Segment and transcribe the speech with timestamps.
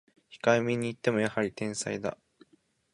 [0.43, 2.17] 控えめに言ってもやはり天才だ